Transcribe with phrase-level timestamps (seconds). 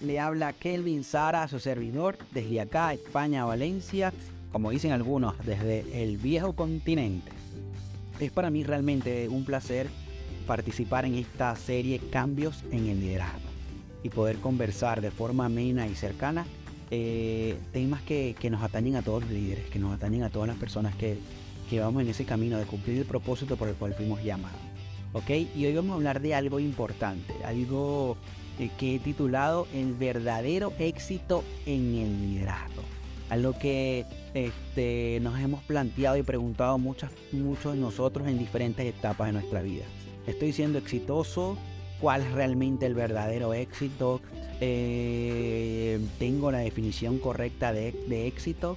[0.00, 4.12] Le habla Kelvin Sara, su servidor, desde acá, España, Valencia,
[4.52, 7.32] como dicen algunos, desde el viejo continente.
[8.20, 9.88] Es para mí realmente un placer
[10.46, 13.48] participar en esta serie Cambios en el Liderazgo
[14.02, 16.46] y poder conversar de forma amena y cercana
[16.90, 20.56] eh, temas que, nos atañen a todos los líderes, que nos atañen a todas las
[20.56, 21.18] personas que,
[21.68, 24.60] que vamos en ese camino de cumplir el propósito por el cual fuimos llamados.
[25.12, 25.30] ¿Ok?
[25.56, 28.16] Y hoy vamos a hablar de algo importante, algo
[28.78, 32.82] que he titulado El verdadero éxito en el liderazgo.
[33.28, 38.86] A lo que este, nos hemos planteado y preguntado muchas, muchos de nosotros en diferentes
[38.86, 39.84] etapas de nuestra vida.
[40.26, 41.58] ¿Estoy siendo exitoso?
[42.00, 44.20] ¿Cuál es realmente el verdadero éxito?
[44.60, 47.94] Eh, ¿Tengo la definición correcta de,
[48.26, 48.76] éxito?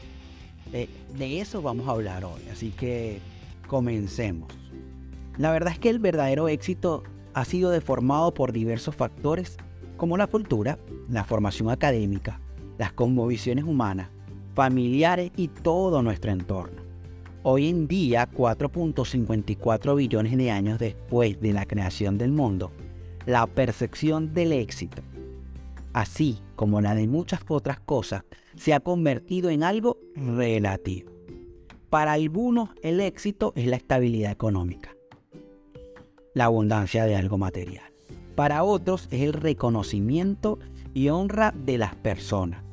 [0.74, 3.20] Eh, de eso vamos a hablar hoy, así que
[3.68, 4.50] comencemos.
[5.38, 9.58] La verdad es que el verdadero éxito ha sido deformado por diversos factores
[10.00, 12.40] como la cultura, la formación académica,
[12.78, 14.10] las conmovisiones humanas,
[14.56, 16.82] familiares y todo nuestro entorno.
[17.44, 22.72] Hoy en día, 4.54 billones de años después de la creación del mundo,
[23.26, 25.02] la percepción del éxito,
[25.92, 28.24] así como la de muchas otras cosas,
[28.56, 31.12] se ha convertido en algo relativo.
[31.90, 34.96] Para algunos el éxito es la estabilidad económica,
[36.34, 37.89] la abundancia de algo material.
[38.40, 40.60] Para otros es el reconocimiento
[40.94, 42.64] y honra de las personas.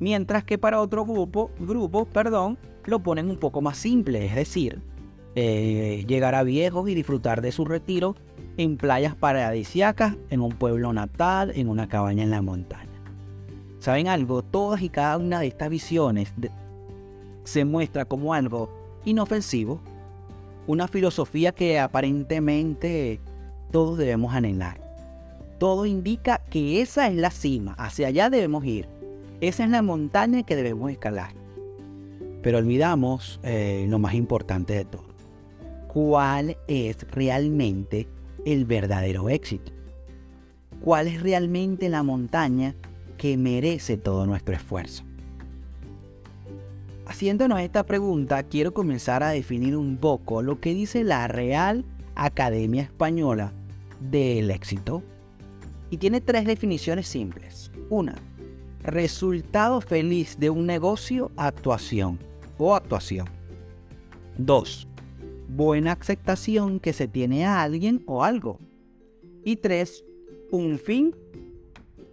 [0.00, 4.82] Mientras que para otros grupos, grupo, perdón, lo ponen un poco más simple, es decir,
[5.36, 8.16] eh, llegar a viejos y disfrutar de su retiro
[8.56, 13.00] en playas paradisíacas, en un pueblo natal, en una cabaña en la montaña.
[13.78, 14.42] ¿Saben algo?
[14.42, 16.32] Todas y cada una de estas visiones
[17.44, 18.72] se muestra como algo
[19.04, 19.80] inofensivo,
[20.66, 23.20] una filosofía que aparentemente
[23.70, 24.85] todos debemos anhelar
[25.58, 28.88] todo indica que esa es la cima, hacia allá debemos ir.
[29.40, 31.32] Esa es la montaña que debemos escalar.
[32.42, 35.06] Pero olvidamos eh, lo más importante de todo.
[35.88, 38.08] ¿Cuál es realmente
[38.44, 39.72] el verdadero éxito?
[40.80, 42.74] ¿Cuál es realmente la montaña
[43.16, 45.04] que merece todo nuestro esfuerzo?
[47.06, 51.84] Haciéndonos esta pregunta, quiero comenzar a definir un poco lo que dice la Real
[52.14, 53.52] Academia Española
[54.00, 55.02] del éxito
[55.90, 57.70] y tiene tres definiciones simples.
[57.90, 58.14] Una,
[58.82, 62.18] resultado feliz de un negocio, actuación
[62.58, 63.26] o actuación.
[64.38, 64.88] Dos,
[65.48, 68.58] buena aceptación que se tiene a alguien o algo.
[69.44, 70.04] Y tres,
[70.50, 71.14] un fin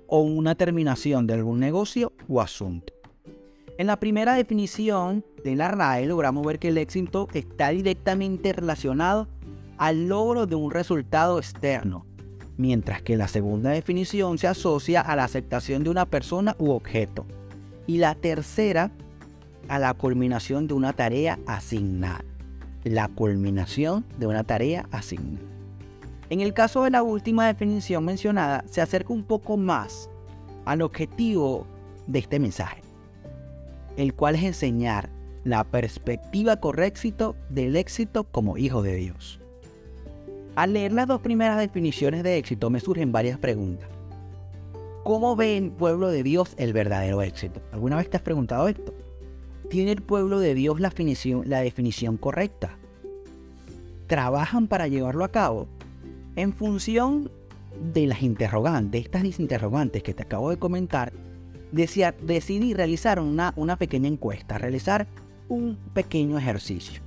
[0.08, 2.94] o una terminación de algún negocio o asunto.
[3.78, 9.28] En la primera definición de la RAE logramos ver que el éxito está directamente relacionado
[9.78, 12.06] al logro de un resultado externo,
[12.58, 17.25] mientras que la segunda definición se asocia a la aceptación de una persona u objeto,
[17.88, 18.91] y la tercera
[19.68, 22.24] a la culminación de una tarea asignada.
[22.84, 25.46] La culminación de una tarea asignada.
[26.30, 30.09] En el caso de la última definición mencionada, se acerca un poco más
[30.66, 31.68] al objetivo
[32.08, 32.81] de este mensaje,
[33.97, 35.09] el cual es enseñar
[35.44, 39.43] la perspectiva correcta del éxito como hijo de Dios.
[40.56, 43.90] Al leer las dos primeras definiciones de éxito me surgen varias preguntas.
[45.03, 47.59] ¿Cómo ve el pueblo de Dios el verdadero éxito?
[47.72, 48.94] ¿Alguna vez te has preguntado esto?
[49.69, 52.78] ¿Tiene el pueblo de Dios la definición, correcta?
[54.06, 55.68] ¿Trabajan para llevarlo a cabo?
[56.36, 57.31] En función
[57.94, 61.12] de las interrogantes, estas interrogantes que te acabo de comentar,
[61.72, 65.07] decidí realizar una pequeña encuesta, realizar
[65.50, 67.01] un pequeño ejercicio.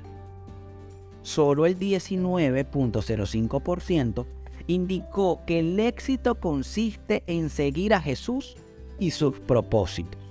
[1.22, 4.26] Solo el 19.05%
[4.66, 8.56] indicó que el éxito consiste en seguir a Jesús
[9.00, 10.28] y sus propósitos.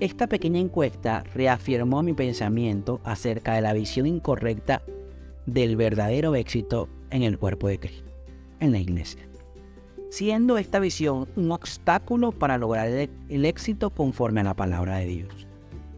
[0.00, 4.80] Esta pequeña encuesta reafirmó mi pensamiento acerca de la visión incorrecta
[5.44, 8.12] del verdadero éxito en el cuerpo de Cristo,
[8.60, 9.28] en la iglesia,
[10.08, 15.48] siendo esta visión un obstáculo para lograr el, éxito conforme a la palabra de Dios,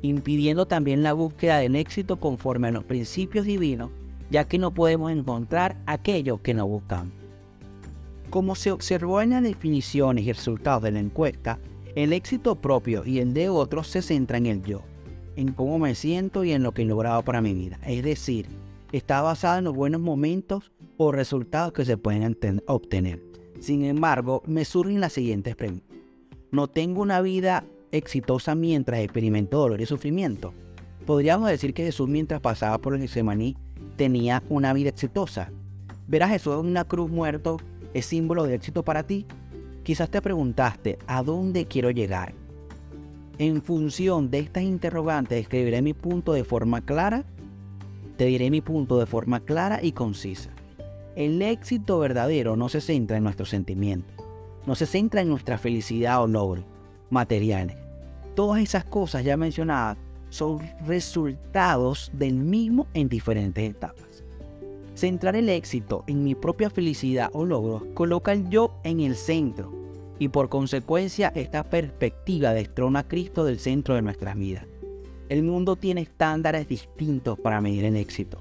[0.00, 3.90] impidiendo también la búsqueda del éxito conforme a los principios divinos,
[4.30, 7.19] ya que no podemos encontrar aquello que no buscamos.
[8.30, 11.58] Como se observó en las definiciones y resultados de la encuesta,
[11.96, 14.82] el éxito propio y el de otros se centra en el yo,
[15.34, 17.80] en cómo me siento y en lo que he logrado para mi vida.
[17.84, 18.46] Es decir,
[18.92, 22.36] está basada en los buenos momentos o resultados que se pueden
[22.68, 23.20] obtener.
[23.58, 25.90] Sin embargo, me surgen las siguientes preguntas.
[26.52, 30.54] ¿No tengo una vida exitosa mientras experimento dolor y sufrimiento?
[31.04, 33.56] Podríamos decir que Jesús mientras pasaba por el Getsemaní
[33.96, 35.50] tenía una vida exitosa.
[36.06, 37.56] Ver a Jesús en una cruz muerto
[37.94, 39.26] es símbolo de éxito para ti.
[39.82, 42.34] Quizás te preguntaste, ¿a dónde quiero llegar?
[43.38, 47.24] En función de estas interrogantes escribiré mi punto de forma clara
[48.20, 50.50] te diré mi punto de forma clara y concisa.
[51.16, 54.14] El éxito verdadero no se centra en nuestros sentimientos,
[54.66, 56.62] no se centra en nuestra felicidad o logro
[57.08, 57.78] materiales.
[58.34, 59.96] Todas esas cosas ya mencionadas
[60.28, 64.09] son resultados del mismo en diferentes etapas.
[64.94, 69.72] Centrar el éxito en mi propia felicidad o logro coloca el yo en el centro
[70.18, 74.66] y por consecuencia esta perspectiva destrona a Cristo del centro de nuestras vidas.
[75.30, 78.38] El mundo tiene estándares distintos para medir el éxito.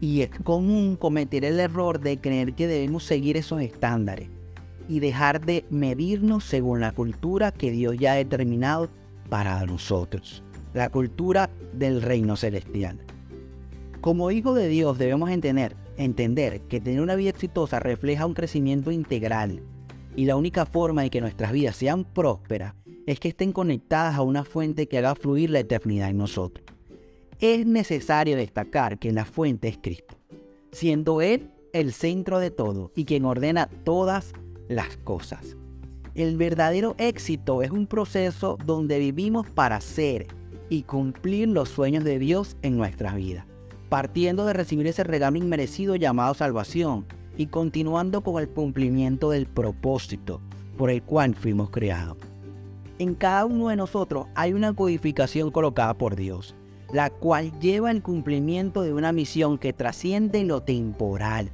[0.00, 4.28] Y es común cometer el error de creer que debemos seguir esos estándares
[4.88, 8.88] y dejar de medirnos según la cultura que Dios ya ha determinado
[9.28, 10.42] para nosotros,
[10.74, 12.98] la cultura del reino celestial.
[14.02, 18.90] Como hijo de Dios debemos entender, entender que tener una vida exitosa refleja un crecimiento
[18.90, 19.62] integral
[20.16, 22.74] y la única forma de que nuestras vidas sean prósperas
[23.06, 26.66] es que estén conectadas a una fuente que haga fluir la eternidad en nosotros.
[27.38, 30.16] Es necesario destacar que la fuente es Cristo,
[30.72, 34.32] siendo Él el centro de todo y quien ordena todas
[34.68, 35.56] las cosas.
[36.16, 40.26] El verdadero éxito es un proceso donde vivimos para ser
[40.68, 43.46] y cumplir los sueños de Dios en nuestras vidas,
[43.92, 47.04] partiendo de recibir ese regalo inmerecido llamado salvación
[47.36, 50.40] y continuando con el cumplimiento del propósito
[50.78, 52.16] por el cual fuimos creados
[53.02, 56.54] en cada uno de nosotros hay una codificación colocada por Dios,
[56.92, 61.50] la cual lleva el cumplimiento de una misión que trasciende lo temporal.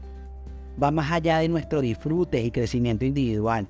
[0.80, 3.66] Va más allá de nuestro disfrute y crecimiento individual.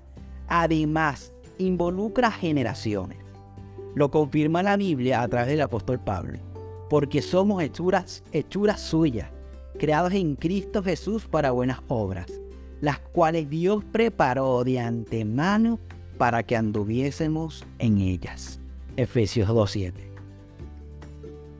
[0.48, 3.18] Además, involucra generaciones.
[3.94, 6.38] Lo confirma la Biblia a través del apóstol Pablo,
[6.88, 8.22] porque somos hechuras,
[8.76, 9.30] suyas,
[9.78, 12.26] creados en Cristo Jesús para buenas obras,
[12.80, 15.78] las cuales Dios preparó de antemano
[16.16, 18.60] para que anduviésemos en ellas.
[18.96, 19.92] Efesios 2.7.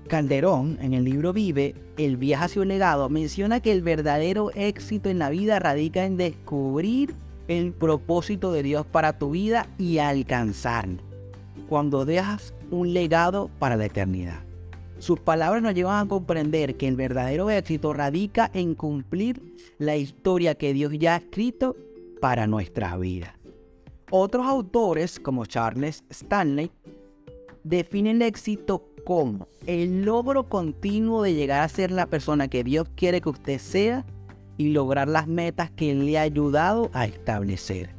[0.09, 5.11] Calderón, en el libro Vive, El viaje hacia un legado, menciona que el verdadero éxito
[5.11, 7.15] en la vida radica en descubrir
[7.47, 11.03] el propósito de Dios para tu vida y alcanzarlo.
[11.69, 14.48] Cuando dejas un legado para la eternidad.
[14.99, 19.41] Sus palabras nos llevan a comprender que el verdadero éxito radica en cumplir
[19.79, 21.77] la historia que Dios ya ha escrito
[22.21, 23.39] para nuestra vida.
[24.11, 26.71] Otros autores, como Charles Stanley,
[27.63, 32.89] definen el éxito como el logro continuo de llegar a ser la persona que Dios
[32.95, 34.05] quiere que usted sea
[34.57, 37.91] y lograr las metas que le ha ayudado a establecer.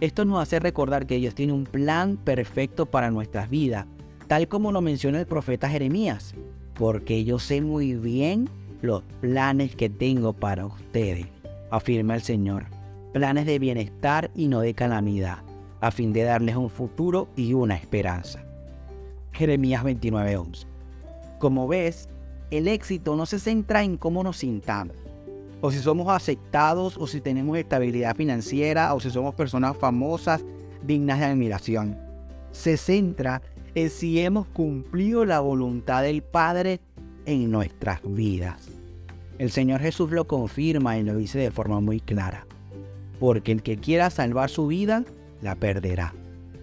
[0.00, 3.86] Esto nos hace recordar que Dios tiene un plan perfecto para nuestras vidas,
[4.28, 6.34] tal como lo menciona el profeta Jeremías,
[6.74, 8.48] porque yo sé muy bien
[8.80, 11.26] los planes que tengo para ustedes,
[11.70, 12.78] afirma el Señor
[13.12, 15.38] planes de bienestar y no de calamidad,
[15.80, 18.44] a fin de darles un futuro y una esperanza.
[19.32, 20.66] Jeremías 29:11.
[21.38, 22.08] Como ves,
[22.50, 24.96] el éxito no se centra en cómo nos sintamos,
[25.60, 30.44] o si somos aceptados, o si tenemos estabilidad financiera, o si somos personas famosas,
[30.82, 31.98] dignas de admiración.
[32.52, 33.42] Se centra
[33.88, 36.80] si hemos cumplido la voluntad del Padre
[37.26, 38.68] en nuestras vidas.
[39.38, 42.48] El Señor Jesús lo confirma y lo dice de forma muy clara
[43.18, 45.04] porque el que quiera salvar su vida,
[45.42, 46.14] la perderá.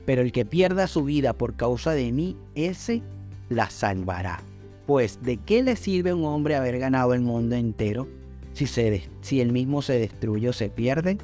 [0.05, 3.01] Pero el que pierda su vida por causa de mí, ese
[3.50, 4.41] la salvará.
[4.86, 8.07] Pues ¿de qué le sirve a un hombre haber ganado el mundo entero
[8.53, 11.17] si, se si él mismo se destruye o se pierde?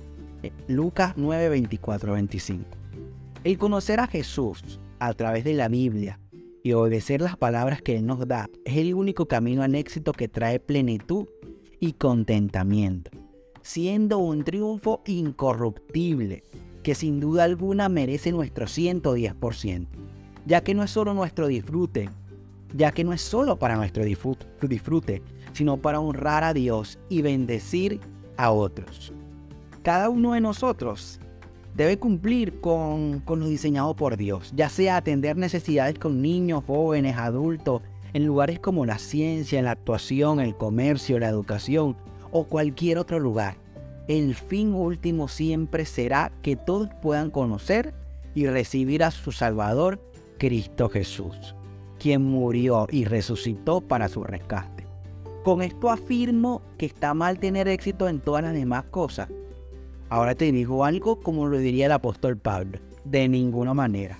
[0.43, 2.65] Eh, Lucas 9, 24, 25.
[3.43, 6.19] El conocer a Jesús a través de la Biblia
[6.63, 10.27] y obedecer las palabras que Él nos da es el único camino al éxito que
[10.27, 11.27] trae plenitud
[11.79, 13.09] y contentamiento,
[13.63, 16.43] siendo un triunfo incorruptible
[16.83, 19.87] que sin duda alguna merece nuestro 110%,
[20.45, 22.07] ya que no es solo nuestro disfrute,
[22.75, 27.99] ya que no es solo para nuestro disfrute, sino para honrar a Dios y bendecir
[28.37, 29.11] a otros.
[29.81, 31.19] Cada uno de nosotros
[31.75, 37.17] debe cumplir con, con lo diseñado por Dios, ya sea atender necesidades con niños, jóvenes,
[37.17, 37.81] adultos,
[38.13, 41.95] en lugares como la ciencia, la actuación, el comercio, la educación
[42.31, 43.55] o cualquier otro lugar.
[44.07, 47.93] El fin último siempre será que todos puedan conocer
[48.33, 50.01] y recibir a su Salvador,
[50.37, 51.55] Cristo Jesús,
[51.99, 54.85] quien murió y resucitó para su rescate.
[55.43, 59.29] Con esto afirmo que está mal tener éxito en todas las demás cosas.
[60.11, 64.17] Ahora te digo algo como lo diría el apóstol Pablo, de ninguna manera.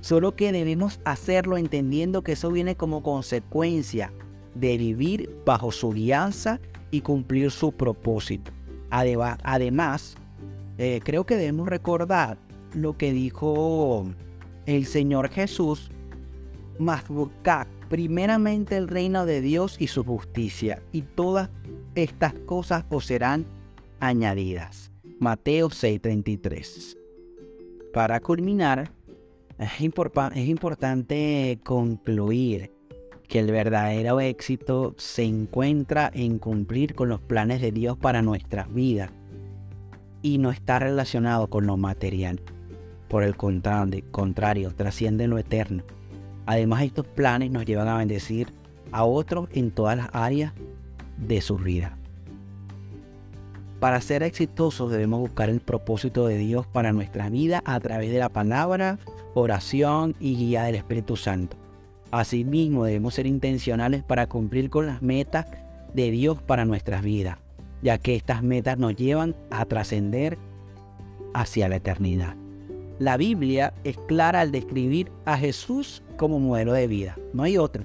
[0.00, 4.10] Solo que debemos hacerlo entendiendo que eso viene como consecuencia
[4.54, 6.60] de vivir bajo su guianza
[6.90, 8.52] y cumplir su propósito.
[8.88, 10.16] Además,
[10.78, 12.38] eh, creo que debemos recordar
[12.72, 14.06] lo que dijo
[14.64, 15.90] el Señor Jesús,
[16.78, 21.50] más buscar primeramente el reino de Dios y su justicia, y todas
[21.94, 23.44] estas cosas os serán
[24.00, 24.93] añadidas.
[25.18, 26.96] Mateo 6:33.
[27.92, 28.90] Para culminar,
[29.58, 29.70] es,
[30.34, 32.72] es importante concluir
[33.28, 38.72] que el verdadero éxito se encuentra en cumplir con los planes de Dios para nuestras
[38.72, 39.10] vidas
[40.20, 42.40] y no está relacionado con lo material.
[43.08, 45.84] Por el contrario, trasciende lo eterno.
[46.46, 48.48] Además, estos planes nos llevan a bendecir
[48.90, 50.52] a otros en todas las áreas
[51.18, 51.98] de su vida.
[53.84, 58.18] Para ser exitosos debemos buscar el propósito de Dios para nuestra vida a través de
[58.18, 58.98] la palabra,
[59.34, 61.58] oración y guía del Espíritu Santo.
[62.10, 65.44] Asimismo debemos ser intencionales para cumplir con las metas
[65.92, 67.36] de Dios para nuestras vidas,
[67.82, 70.38] ya que estas metas nos llevan a trascender
[71.34, 72.36] hacia la eternidad.
[72.98, 77.84] La Biblia es clara al describir a Jesús como modelo de vida, no hay otro.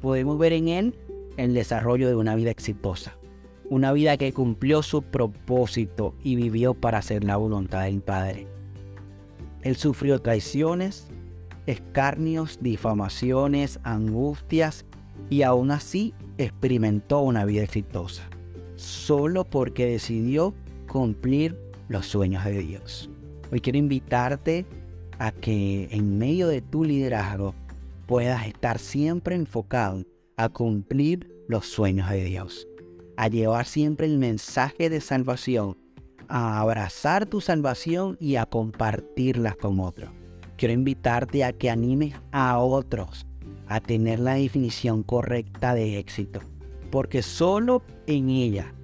[0.00, 0.98] Podemos ver en él
[1.36, 3.16] el desarrollo de una vida exitosa,
[3.72, 8.46] una vida que cumplió su propósito y vivió para hacer la voluntad del Padre.
[9.62, 11.08] Él sufrió traiciones,
[11.64, 14.84] escarnios, difamaciones, angustias
[15.30, 18.28] y aún así experimentó una vida exitosa,
[18.76, 20.52] solo porque decidió
[20.86, 23.08] cumplir los sueños de Dios.
[23.50, 24.66] Hoy quiero invitarte
[25.18, 27.54] a que en medio de tu liderazgo
[28.06, 30.04] puedas estar siempre enfocado
[30.36, 32.68] a cumplir los sueños de Dios,
[33.16, 35.76] a llevar siempre el mensaje de salvación,
[36.28, 40.10] a abrazar tu salvación y a compartirla con otros.
[40.56, 43.26] Quiero invitarte a que animes a otros
[43.66, 46.40] a tener la definición correcta de éxito,
[46.90, 48.74] porque solo en ella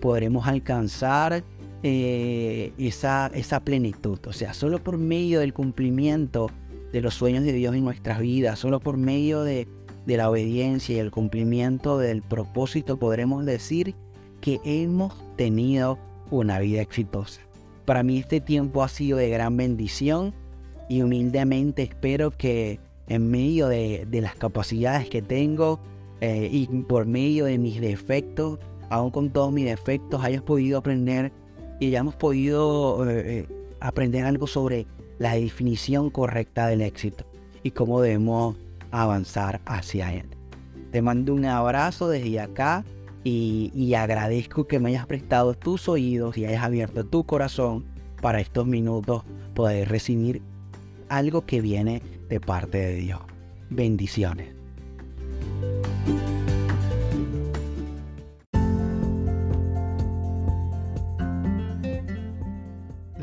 [0.00, 1.44] podremos alcanzar
[1.82, 4.18] eh, esa, esa plenitud.
[4.26, 6.50] O sea, solo por medio del cumplimiento
[6.92, 9.66] de los sueños de Dios en nuestras vidas, solo por medio de,
[10.06, 13.94] de la obediencia y el cumplimiento del propósito podremos decir
[14.40, 15.98] que hemos tenido
[16.30, 17.40] una vida exitosa.
[17.84, 20.34] Para mí este tiempo ha sido de gran bendición
[20.88, 25.80] y humildemente espero que en medio de, de las capacidades que tengo
[26.20, 28.58] eh, y por medio de mis defectos,
[28.88, 31.32] aún con todos mis defectos, hayas podido aprender
[31.80, 33.46] y ya hemos podido eh, eh,
[33.80, 34.86] aprender algo sobre
[35.18, 37.26] la definición correcta del éxito
[37.62, 38.56] y cómo debemos
[39.02, 40.26] avanzar hacia él.
[40.90, 42.84] Te mando un abrazo desde acá
[43.24, 47.84] y, y, agradezco que me hayas prestado tus oídos y hayas abierto tu corazón
[48.20, 49.24] para estos minutos
[49.54, 50.42] poder recibir
[51.08, 53.20] algo que viene de parte de Dios.
[53.70, 54.53] Bendiciones.